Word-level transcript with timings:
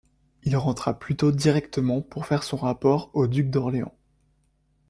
Il 0.41 0.57
rentra 0.57 0.95
plutôt 0.97 1.31
directement 1.31 2.01
pour 2.01 2.25
faire 2.25 2.41
son 2.41 2.57
rapport 2.57 3.11
au 3.13 3.27
duc 3.27 3.51
d'Orléans. 3.51 3.93